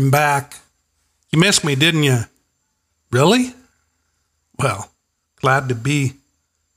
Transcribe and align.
I'm 0.00 0.10
back. 0.10 0.56
You 1.30 1.38
missed 1.38 1.62
me, 1.62 1.74
didn't 1.74 2.04
you? 2.04 2.20
Really? 3.10 3.52
Well, 4.58 4.90
glad 5.36 5.68
to 5.68 5.74
be 5.74 6.14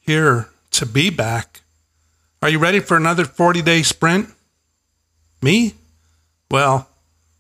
here 0.01 0.49
to 0.71 0.85
be 0.85 1.09
back. 1.09 1.61
Are 2.41 2.49
you 2.49 2.59
ready 2.59 2.81
for 2.81 2.97
another 2.97 3.23
40 3.23 3.61
day 3.61 3.81
sprint? 3.81 4.27
Me? 5.41 5.73
Well, 6.51 6.89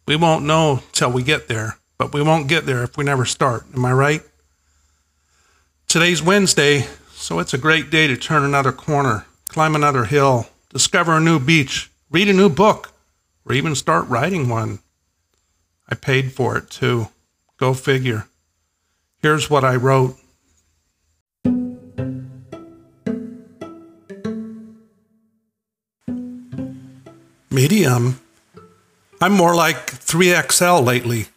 we 0.07 0.15
won't 0.15 0.45
know 0.45 0.81
till 0.93 1.11
we 1.11 1.21
get 1.21 1.49
there, 1.49 1.77
but 1.97 2.13
we 2.13 2.21
won't 2.21 2.47
get 2.47 2.65
there 2.65 2.83
if 2.83 2.95
we 2.95 3.03
never 3.03 3.25
start. 3.25 3.65
Am 3.75 3.83
I 3.83 3.91
right? 3.91 4.21
Today's 5.89 6.23
Wednesday, 6.23 6.87
so 7.11 7.39
it's 7.39 7.53
a 7.53 7.57
great 7.57 7.89
day 7.89 8.07
to 8.07 8.15
turn 8.15 8.43
another 8.43 8.71
corner, 8.71 9.25
climb 9.49 9.75
another 9.75 10.05
hill, 10.05 10.47
discover 10.69 11.17
a 11.17 11.19
new 11.19 11.39
beach, 11.39 11.91
read 12.09 12.29
a 12.29 12.33
new 12.33 12.47
book, 12.47 12.93
or 13.45 13.53
even 13.53 13.75
start 13.75 14.07
writing 14.07 14.47
one. 14.47 14.79
I 15.89 15.95
paid 15.95 16.33
for 16.33 16.57
it 16.57 16.69
too. 16.69 17.09
Go 17.57 17.73
figure. 17.73 18.27
Here's 19.21 19.49
what 19.49 19.63
I 19.63 19.75
wrote. 19.75 20.17
Medium. 27.49 28.19
I'm 29.21 29.33
more 29.33 29.55
like 29.55 29.91
3XL 29.91 30.83
lately, 30.83 31.27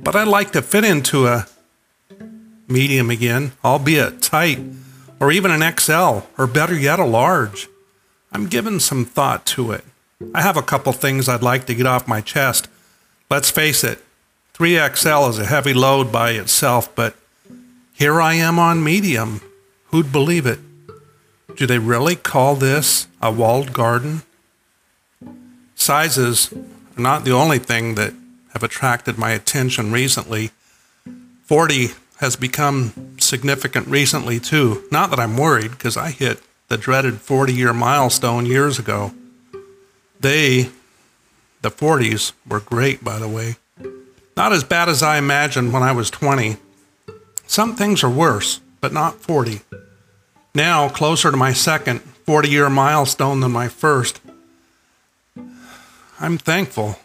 but 0.00 0.16
I'd 0.16 0.26
like 0.26 0.52
to 0.52 0.62
fit 0.62 0.82
into 0.82 1.26
a 1.26 1.46
medium 2.66 3.10
again, 3.10 3.52
albeit 3.62 4.22
tight, 4.22 4.58
or 5.20 5.30
even 5.30 5.50
an 5.50 5.76
XL, 5.78 6.20
or 6.38 6.46
better 6.46 6.76
yet, 6.76 6.98
a 6.98 7.04
large. 7.04 7.68
I'm 8.32 8.46
giving 8.48 8.80
some 8.80 9.04
thought 9.04 9.44
to 9.46 9.72
it. 9.72 9.84
I 10.34 10.40
have 10.42 10.56
a 10.56 10.62
couple 10.62 10.92
things 10.92 11.28
I'd 11.28 11.42
like 11.42 11.66
to 11.66 11.74
get 11.74 11.86
off 11.86 12.08
my 12.08 12.20
chest. 12.20 12.68
Let's 13.32 13.50
face 13.50 13.82
it, 13.82 13.98
3XL 14.52 15.30
is 15.30 15.38
a 15.38 15.46
heavy 15.46 15.72
load 15.72 16.12
by 16.12 16.32
itself, 16.32 16.94
but 16.94 17.16
here 17.94 18.20
I 18.20 18.34
am 18.34 18.58
on 18.58 18.84
medium. 18.84 19.40
Who'd 19.86 20.12
believe 20.12 20.44
it? 20.44 20.58
Do 21.56 21.66
they 21.66 21.78
really 21.78 22.14
call 22.14 22.56
this 22.56 23.06
a 23.22 23.32
walled 23.32 23.72
garden? 23.72 24.20
Sizes 25.74 26.52
are 26.52 27.00
not 27.00 27.24
the 27.24 27.32
only 27.32 27.58
thing 27.58 27.94
that 27.94 28.12
have 28.52 28.62
attracted 28.62 29.16
my 29.16 29.30
attention 29.30 29.92
recently. 29.92 30.50
40 31.44 31.92
has 32.18 32.36
become 32.36 33.16
significant 33.18 33.86
recently, 33.86 34.40
too. 34.40 34.84
Not 34.90 35.08
that 35.08 35.18
I'm 35.18 35.38
worried, 35.38 35.70
because 35.70 35.96
I 35.96 36.10
hit 36.10 36.42
the 36.68 36.76
dreaded 36.76 37.22
40 37.22 37.54
year 37.54 37.72
milestone 37.72 38.44
years 38.44 38.78
ago. 38.78 39.14
They, 40.20 40.68
the 41.62 41.70
40s, 41.70 42.32
were 42.48 42.60
great, 42.60 43.02
by 43.02 43.18
the 43.18 43.28
way. 43.28 43.56
Not 44.36 44.52
as 44.52 44.64
bad 44.64 44.88
as 44.88 45.02
I 45.02 45.18
imagined 45.18 45.72
when 45.72 45.82
I 45.82 45.92
was 45.92 46.10
20. 46.10 46.56
Some 47.46 47.76
things 47.76 48.02
are 48.02 48.10
worse, 48.10 48.60
but 48.80 48.92
not 48.92 49.20
40. 49.20 49.60
Now, 50.54 50.88
closer 50.88 51.30
to 51.30 51.36
my 51.36 51.52
second 51.52 52.00
40 52.00 52.48
year 52.48 52.70
milestone 52.70 53.40
than 53.40 53.52
my 53.52 53.68
first, 53.68 54.20
I'm 56.20 56.38
thankful 56.38 56.98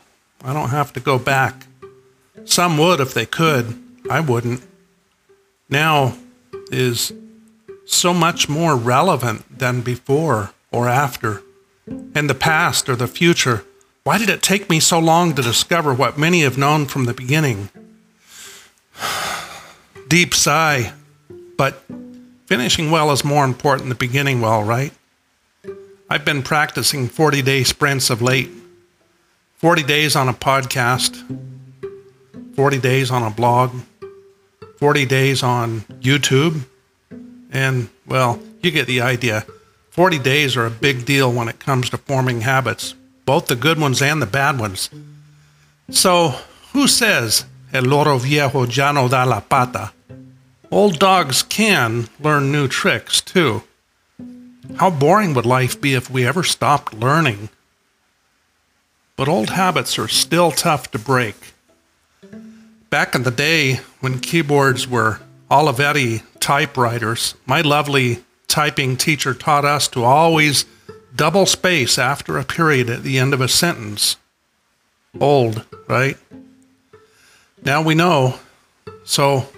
I 0.44 0.53
don't 0.53 0.69
have 0.69 0.94
to 0.94 1.00
go 1.00 1.17
back. 1.17 1.66
Some 2.45 2.78
would 2.78 3.00
if 3.00 3.13
they 3.13 3.25
could. 3.25 3.81
I 4.09 4.19
wouldn't. 4.19 4.61
Now 5.69 6.17
is 6.72 7.11
so 7.85 8.13
much 8.13 8.47
more 8.47 8.75
relevant 8.75 9.59
than 9.59 9.81
before 9.81 10.52
or 10.72 10.88
after. 10.88 11.41
In 11.88 12.28
the 12.28 12.35
past 12.35 12.89
or 12.89 12.95
the 12.95 13.08
future, 13.08 13.66
why 14.08 14.17
did 14.17 14.30
it 14.30 14.41
take 14.41 14.69
me 14.69 14.80
so 14.80 14.97
long 15.00 15.36
to 15.36 15.41
discover 15.41 15.94
what 15.94 16.17
many 16.17 16.39
have 16.44 16.58
known 16.58 16.86
from 16.86 17.03
the 17.03 17.13
beginning? 17.13 17.69
Deep 20.08 20.33
sigh, 20.33 20.94
but 21.58 21.83
finishing 22.45 22.89
well 22.89 23.11
is 23.11 23.25
more 23.25 23.44
important 23.44 23.90
than 23.90 23.97
beginning 23.97 24.40
well, 24.40 24.63
right? 24.63 24.94
I've 26.09 26.23
been 26.23 26.41
practicing 26.41 27.09
40 27.09 27.41
day 27.41 27.66
sprints 27.66 28.09
of 28.09 28.22
late 28.22 28.50
40 29.57 29.84
days 29.84 30.16
on 30.16 30.29
a 30.29 30.34
podcast, 30.34 31.22
40 32.56 32.79
days 32.79 33.12
on 33.12 33.24
a 33.24 33.29
blog, 33.29 33.72
40 34.78 35.06
days 35.06 35.44
on 35.44 35.81
YouTube, 36.00 36.63
and, 37.51 37.89
well, 38.06 38.39
you 38.63 38.72
get 38.72 38.88
the 38.88 39.01
idea. 39.01 39.45
40 39.89 40.18
days 40.19 40.56
are 40.56 40.66
a 40.66 40.72
big 40.72 41.03
deal 41.06 41.29
when 41.29 41.50
it 41.50 41.59
comes 41.59 41.89
to 41.89 41.97
forming 41.97 42.39
habits, 42.39 42.95
both 43.27 43.47
the 43.47 43.55
good 43.57 43.77
ones 43.77 44.01
and 44.01 44.21
the 44.21 44.25
bad 44.25 44.57
ones. 44.57 44.89
So, 45.91 46.29
who 46.71 46.88
says 46.88 47.45
el 47.73 47.83
loro 47.83 48.17
viejo 48.17 48.63
ya 48.65 48.93
no 48.93 49.09
da 49.09 49.25
la 49.25 49.41
pata? 49.41 49.91
Old 50.71 50.97
dogs 50.97 51.43
can 51.43 52.07
learn 52.21 52.51
new 52.51 52.67
tricks, 52.69 53.19
too. 53.21 53.63
How 54.77 54.89
boring 54.89 55.33
would 55.33 55.45
life 55.45 55.79
be 55.79 55.93
if 55.93 56.09
we 56.09 56.25
ever 56.25 56.43
stopped 56.43 56.93
learning? 56.93 57.49
But 59.17 59.27
old 59.27 59.49
habits 59.49 59.99
are 59.99 60.07
still 60.07 60.51
tough 60.51 60.89
to 60.91 60.99
break. 60.99 61.35
Back 62.89 63.13
in 63.13 63.23
the 63.23 63.31
day 63.31 63.81
when 63.99 64.19
keyboards 64.19 64.88
were 64.88 65.19
Olivetti 65.51 66.23
typewriters, 66.39 67.35
my 67.45 67.59
lovely 67.59 68.23
typing 68.47 68.95
teacher 68.95 69.33
taught 69.33 69.65
us 69.65 69.89
to 69.89 70.05
always 70.05 70.65
double 71.17 71.47
space 71.47 71.97
after 71.97 72.38
a 72.38 72.45
period 72.45 72.89
at 72.89 73.03
the 73.03 73.17
end 73.17 73.33
of 73.33 73.41
a 73.41 73.47
sentence. 73.47 74.17
Old, 75.19 75.66
right? 75.88 76.16
Now 77.66 77.81
we 77.81 77.95
know. 77.95 78.39
So, 79.03 79.50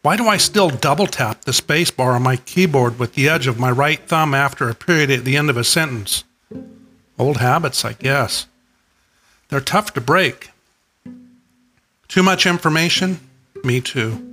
why 0.00 0.16
do 0.16 0.26
I 0.26 0.38
still 0.38 0.70
double 0.70 1.06
tap 1.06 1.42
the 1.42 1.52
space 1.52 1.90
bar 1.90 2.12
on 2.12 2.22
my 2.22 2.36
keyboard 2.36 2.98
with 2.98 3.14
the 3.14 3.28
edge 3.28 3.46
of 3.46 3.60
my 3.60 3.70
right 3.70 4.00
thumb 4.00 4.34
after 4.34 4.68
a 4.68 4.74
period 4.74 5.10
at 5.10 5.24
the 5.24 5.36
end 5.36 5.50
of 5.50 5.58
a 5.58 5.64
sentence? 5.64 6.24
Old 7.18 7.36
habits, 7.36 7.84
I 7.84 7.92
guess. 7.92 8.46
They're 9.48 9.60
tough 9.60 9.92
to 9.94 10.00
break. 10.00 10.50
Too 12.08 12.22
much 12.22 12.46
information? 12.46 13.20
Me 13.62 13.80
too. 13.80 14.30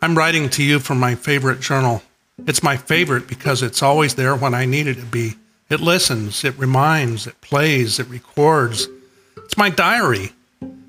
I'm 0.00 0.16
writing 0.16 0.48
to 0.50 0.62
you 0.62 0.78
from 0.78 0.98
my 0.98 1.14
favorite 1.14 1.60
journal. 1.60 2.02
It's 2.46 2.62
my 2.62 2.78
favorite 2.78 3.28
because 3.28 3.62
it's 3.62 3.82
always 3.82 4.14
there 4.14 4.34
when 4.34 4.54
I 4.54 4.64
need 4.64 4.86
it 4.86 4.94
to 4.94 5.04
be. 5.04 5.34
It 5.70 5.80
listens, 5.80 6.44
it 6.44 6.58
reminds, 6.58 7.26
it 7.26 7.40
plays, 7.40 8.00
it 8.00 8.08
records. 8.08 8.88
It's 9.36 9.56
my 9.56 9.70
diary. 9.70 10.32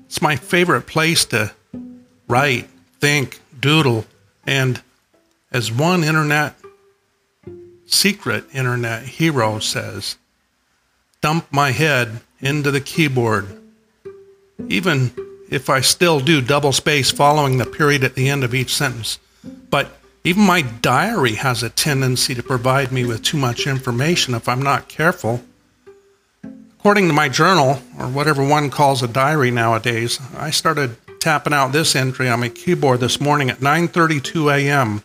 It's 0.06 0.20
my 0.20 0.36
favorite 0.36 0.86
place 0.86 1.24
to 1.26 1.52
write, 2.28 2.68
think, 3.00 3.40
doodle, 3.58 4.04
and 4.44 4.82
as 5.52 5.70
one 5.70 6.02
internet 6.02 6.56
secret 7.86 8.44
internet 8.52 9.04
hero 9.04 9.58
says, 9.58 10.16
dump 11.20 11.46
my 11.52 11.70
head 11.70 12.20
into 12.40 12.70
the 12.70 12.80
keyboard. 12.80 13.46
Even 14.68 15.12
if 15.50 15.68
I 15.68 15.80
still 15.80 16.18
do 16.18 16.40
double 16.40 16.72
space 16.72 17.10
following 17.10 17.58
the 17.58 17.66
period 17.66 18.02
at 18.02 18.14
the 18.14 18.28
end 18.28 18.42
of 18.42 18.54
each 18.54 18.74
sentence. 18.74 19.18
But 19.70 19.96
even 20.24 20.42
my 20.44 20.62
diary 20.62 21.34
has 21.34 21.62
a 21.62 21.70
tendency 21.70 22.34
to 22.34 22.42
provide 22.42 22.92
me 22.92 23.04
with 23.04 23.22
too 23.22 23.36
much 23.36 23.66
information 23.66 24.34
if 24.34 24.48
I'm 24.48 24.62
not 24.62 24.88
careful. 24.88 25.42
According 26.78 27.08
to 27.08 27.12
my 27.12 27.28
journal, 27.28 27.80
or 27.98 28.06
whatever 28.06 28.46
one 28.46 28.70
calls 28.70 29.02
a 29.02 29.08
diary 29.08 29.50
nowadays, 29.50 30.20
I 30.36 30.50
started 30.50 30.96
tapping 31.20 31.52
out 31.52 31.72
this 31.72 31.94
entry 31.94 32.28
on 32.28 32.40
my 32.40 32.48
keyboard 32.48 33.00
this 33.00 33.20
morning 33.20 33.50
at 33.50 33.60
9:32 33.60 34.52
a.m. 34.52 35.04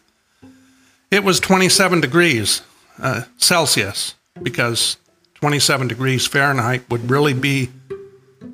It 1.12 1.24
was 1.24 1.40
27 1.40 2.02
degrees 2.02 2.62
uh, 3.00 3.24
Celsius 3.38 4.16
because 4.42 4.98
27 5.36 5.88
degrees 5.88 6.26
Fahrenheit 6.26 6.90
would 6.90 7.10
really 7.10 7.34
be 7.34 7.70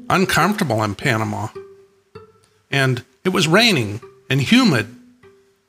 uncomfortable 0.10 0.84
in 0.84 0.96
Panama. 0.96 1.48
And 2.70 3.04
it 3.24 3.30
was 3.30 3.48
raining 3.48 4.02
and 4.30 4.42
humid. 4.42 4.94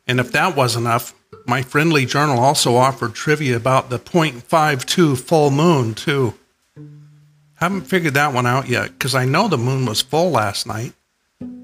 And 0.07 0.21
if 0.21 0.33
that 0.33 0.57
wasn't 0.57 0.87
enough, 0.87 1.15
my 1.47 1.63
friendly 1.63 2.07
journal 2.07 2.39
also 2.39 2.77
offered 2.77 3.15
trivia 3.15 3.57
about 3.57 3.91
the 3.91 3.99
0.52 3.99 5.19
full 5.19 5.51
moon, 5.51 5.95
too. 5.95 6.35
Haven't 7.57 7.83
figured 7.83 8.15
that 8.15 8.35
one 8.35 8.47
out 8.47 8.69
yet 8.69 8.91
because 8.91 9.15
I 9.15 9.25
know 9.25 9.49
the 9.49 9.59
moon 9.59 9.87
was 9.87 10.03
full 10.03 10.31
last 10.31 10.67
night. 10.67 10.93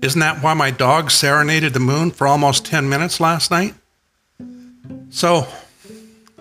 Isn't 0.02 0.20
that 0.20 0.42
why 0.42 0.54
my 0.54 0.70
dog 0.70 1.10
serenaded 1.10 1.74
the 1.74 1.80
moon 1.80 2.10
for 2.10 2.26
almost 2.26 2.64
10 2.64 2.88
minutes 2.88 3.20
last 3.20 3.50
night? 3.50 3.74
So, 5.10 5.46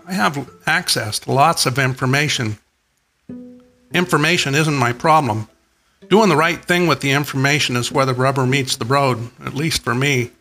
I 0.08 0.14
have 0.14 0.50
access 0.66 1.20
to 1.20 1.32
lots 1.32 1.66
of 1.66 1.78
information 1.78 2.58
Information 3.94 4.54
isn't 4.54 4.76
my 4.76 4.94
problem. 4.94 5.48
Doing 6.10 6.30
the 6.30 6.36
right 6.36 6.64
thing 6.64 6.88
with 6.88 7.02
the 7.02 7.12
information 7.12 7.76
is 7.76 7.92
where 7.92 8.06
the 8.06 8.14
rubber 8.14 8.46
meets 8.46 8.76
the 8.76 8.86
road, 8.86 9.30
at 9.44 9.56
least 9.56 9.84
for 9.84 9.96
me. 9.96 10.32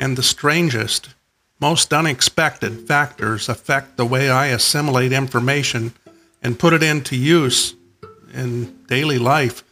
And 0.00 0.18
the 0.18 0.22
strangest, 0.24 1.10
most 1.60 1.92
unexpected 1.92 2.88
factors 2.88 3.48
affect 3.48 3.96
the 3.96 4.04
way 4.04 4.30
I 4.30 4.46
assimilate 4.46 5.12
information 5.12 5.92
and 6.42 6.58
put 6.58 6.72
it 6.72 6.82
into 6.82 7.14
use 7.14 7.74
in 8.34 8.84
daily 8.86 9.18
life 9.18 9.62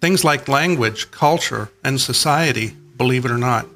Things 0.00 0.24
like 0.24 0.48
language, 0.48 1.10
culture, 1.10 1.70
and 1.84 2.00
society, 2.00 2.74
believe 2.96 3.26
it 3.26 3.30
or 3.30 3.36
not. 3.36 3.66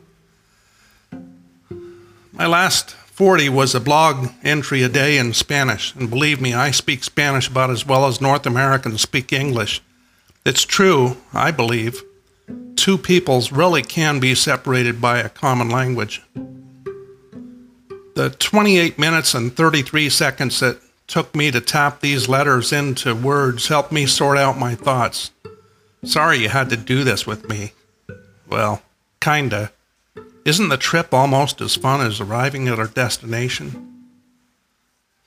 My 2.32 2.46
last 2.46 2.92
40 2.92 3.50
was 3.50 3.74
a 3.74 3.80
blog 3.80 4.30
entry 4.42 4.82
a 4.82 4.88
day 4.88 5.18
in 5.18 5.34
Spanish, 5.34 5.94
and 5.94 6.08
believe 6.08 6.40
me, 6.40 6.54
I 6.54 6.70
speak 6.70 7.04
Spanish 7.04 7.48
about 7.48 7.70
as 7.70 7.86
well 7.86 8.06
as 8.06 8.22
North 8.22 8.46
Americans 8.46 9.02
speak 9.02 9.32
English. 9.34 9.82
It's 10.46 10.64
true, 10.64 11.18
I 11.34 11.50
believe, 11.50 12.02
two 12.84 12.98
peoples 12.98 13.50
really 13.50 13.80
can 13.80 14.20
be 14.20 14.34
separated 14.34 15.00
by 15.00 15.18
a 15.18 15.30
common 15.30 15.70
language. 15.70 16.20
The 18.14 18.36
28 18.38 18.98
minutes 18.98 19.32
and 19.32 19.56
33 19.56 20.10
seconds 20.10 20.60
that 20.60 20.82
took 21.06 21.34
me 21.34 21.50
to 21.50 21.62
tap 21.62 22.00
these 22.00 22.28
letters 22.28 22.74
into 22.74 23.14
words 23.14 23.68
helped 23.68 23.90
me 23.90 24.04
sort 24.04 24.36
out 24.36 24.58
my 24.58 24.74
thoughts. 24.74 25.30
Sorry 26.04 26.40
you 26.40 26.50
had 26.50 26.68
to 26.68 26.76
do 26.76 27.04
this 27.04 27.26
with 27.26 27.48
me. 27.48 27.72
Well, 28.46 28.82
kinda. 29.18 29.72
Isn't 30.44 30.68
the 30.68 30.76
trip 30.76 31.14
almost 31.14 31.62
as 31.62 31.76
fun 31.76 32.02
as 32.02 32.20
arriving 32.20 32.68
at 32.68 32.78
our 32.78 32.86
destination? 32.86 34.10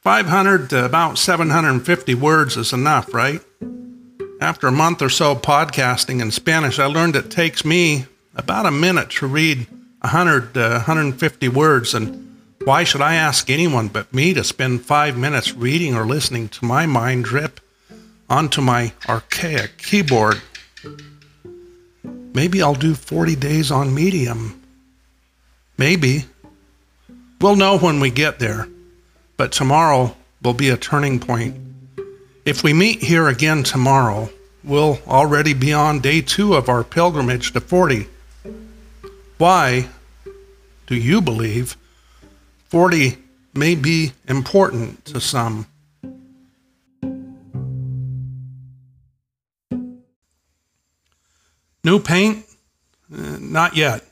500 0.02 0.70
to 0.70 0.86
about 0.86 1.18
750 1.18 2.14
words 2.14 2.56
is 2.56 2.72
enough, 2.72 3.12
right? 3.16 3.42
After 4.40 4.68
a 4.68 4.72
month 4.72 5.02
or 5.02 5.10
so 5.10 5.36
podcasting 5.36 6.22
in 6.22 6.30
Spanish, 6.30 6.78
I 6.78 6.86
learned 6.86 7.16
it 7.16 7.32
takes 7.32 7.66
me 7.66 8.06
about 8.36 8.68
a 8.68 8.72
minute 8.72 9.10
to 9.12 9.26
read 9.26 9.66
100 10.02 10.54
to 10.54 10.66
uh, 10.66 10.70
150 10.74 11.50
words, 11.50 11.96
and 11.96 12.38
why 12.64 12.84
should 12.84 13.02
I 13.02 13.16
ask 13.16 13.50
anyone 13.50 13.88
but 13.88 14.14
me 14.14 14.36
to 14.36 14.44
spend 14.44 14.86
five 14.86 15.18
minutes 15.18 15.56
reading 15.56 15.96
or 15.96 16.06
listening 16.06 16.50
to 16.50 16.66
my 16.66 16.86
mind 16.86 17.26
drip 17.26 17.60
onto 18.30 18.62
my 18.62 18.94
archaic 19.10 19.80
keyboard? 19.80 20.40
Maybe 22.04 22.62
I'll 22.62 22.76
do 22.76 22.94
40 22.94 23.36
days 23.36 23.72
on 23.72 23.96
Medium. 23.96 24.62
Maybe. 25.80 26.26
We'll 27.42 27.56
know 27.56 27.80
when 27.80 28.00
we 28.00 28.12
get 28.12 28.38
there, 28.38 28.68
but 29.36 29.52
tomorrow 29.52 30.16
will 30.44 30.54
be 30.54 30.70
a 30.70 30.78
turning 30.78 31.20
point. 31.20 31.67
If 32.48 32.64
we 32.64 32.72
meet 32.72 33.04
here 33.04 33.28
again 33.28 33.64
tomorrow, 33.64 34.30
we'll 34.64 35.00
already 35.06 35.54
be 35.54 35.74
on 35.74 36.00
day 36.00 36.22
two 36.22 36.54
of 36.54 36.70
our 36.70 36.82
pilgrimage 36.82 37.52
to 37.52 37.60
40. 37.60 38.08
Why 39.38 39.90
do 40.86 40.96
you 40.96 41.20
believe 41.20 41.76
40 42.70 43.18
may 43.54 43.76
be 43.76 44.14
important 44.30 45.04
to 45.08 45.20
some? 45.20 45.68
New 51.84 52.00
paint? 52.00 52.46
Uh, 53.14 53.40
not 53.42 53.76
yet. 53.76 54.06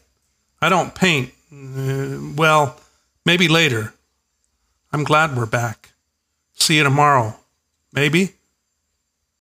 I 0.61 0.67
don't 0.67 0.93
paint. 0.93 1.31
Uh, 1.53 2.33
well, 2.35 2.81
maybe 3.25 3.47
later. 3.47 3.93
I'm 4.91 5.05
glad 5.05 5.37
we're 5.37 5.45
back. 5.45 5.91
See 6.55 6.75
you 6.75 6.83
tomorrow. 6.83 7.35
Maybe? 7.95 8.34